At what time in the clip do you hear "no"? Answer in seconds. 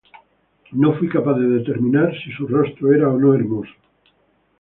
0.81-0.93, 3.19-3.35